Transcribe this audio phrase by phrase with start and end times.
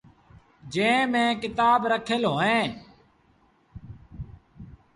[0.73, 2.67] جݩهݩ ميݩ ڪتآب رکل اوهيݩ۔